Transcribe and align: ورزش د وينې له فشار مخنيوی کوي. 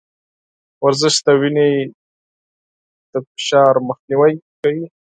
ورزش 0.83 1.15
د 1.25 1.27
وينې 1.41 1.69
له 3.11 3.19
فشار 3.33 3.73
مخنيوی 3.87 4.33
کوي. 4.61 4.83